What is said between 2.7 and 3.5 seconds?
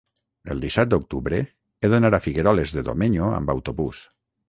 de Domenyo